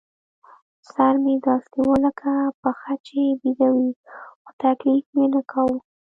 سر 0.91 1.13
مې 1.23 1.35
داسې 1.47 1.79
و 1.85 1.89
لکه 2.05 2.31
پښه 2.61 2.93
چې 3.07 3.19
بېده 3.41 3.69
وي، 3.75 3.89
خو 4.43 4.51
تکلیف 4.63 5.05
یې 5.19 5.25
نه 5.33 5.41
کاوه. 5.51 5.77